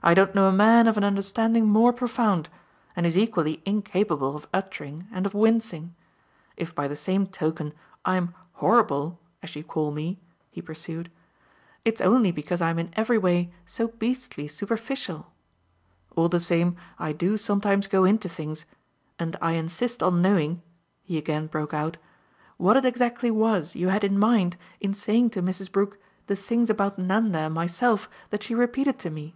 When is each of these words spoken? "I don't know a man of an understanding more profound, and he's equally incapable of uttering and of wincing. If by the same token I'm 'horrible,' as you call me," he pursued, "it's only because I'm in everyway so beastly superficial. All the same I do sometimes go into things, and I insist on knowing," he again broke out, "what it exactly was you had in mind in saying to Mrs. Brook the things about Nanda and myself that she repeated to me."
"I 0.00 0.14
don't 0.14 0.34
know 0.34 0.46
a 0.48 0.52
man 0.52 0.86
of 0.86 0.96
an 0.96 1.02
understanding 1.04 1.66
more 1.66 1.92
profound, 1.92 2.48
and 2.94 3.04
he's 3.04 3.18
equally 3.18 3.60
incapable 3.66 4.34
of 4.36 4.46
uttering 4.54 5.08
and 5.12 5.26
of 5.26 5.34
wincing. 5.34 5.94
If 6.56 6.72
by 6.72 6.86
the 6.88 6.94
same 6.96 7.26
token 7.26 7.74
I'm 8.06 8.32
'horrible,' 8.54 9.18
as 9.42 9.54
you 9.56 9.64
call 9.64 9.90
me," 9.90 10.20
he 10.50 10.62
pursued, 10.62 11.10
"it's 11.84 12.00
only 12.00 12.30
because 12.30 12.62
I'm 12.62 12.78
in 12.78 12.90
everyway 12.94 13.52
so 13.66 13.88
beastly 13.88 14.46
superficial. 14.46 15.30
All 16.14 16.28
the 16.30 16.40
same 16.40 16.76
I 16.98 17.12
do 17.12 17.36
sometimes 17.36 17.86
go 17.88 18.04
into 18.04 18.28
things, 18.30 18.66
and 19.18 19.36
I 19.42 19.54
insist 19.54 20.00
on 20.00 20.22
knowing," 20.22 20.62
he 21.02 21.18
again 21.18 21.48
broke 21.48 21.74
out, 21.74 21.96
"what 22.56 22.76
it 22.76 22.84
exactly 22.86 23.32
was 23.32 23.74
you 23.74 23.88
had 23.88 24.04
in 24.04 24.16
mind 24.18 24.56
in 24.80 24.94
saying 24.94 25.30
to 25.30 25.42
Mrs. 25.42 25.70
Brook 25.70 25.98
the 26.28 26.36
things 26.36 26.70
about 26.70 27.00
Nanda 27.00 27.40
and 27.40 27.52
myself 27.52 28.08
that 28.30 28.44
she 28.44 28.54
repeated 28.54 28.98
to 29.00 29.10
me." 29.10 29.34